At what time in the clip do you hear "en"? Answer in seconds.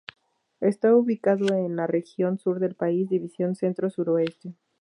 1.63-1.75